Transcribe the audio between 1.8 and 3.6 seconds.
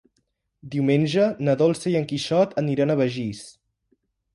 i en Quixot aniran a Begís.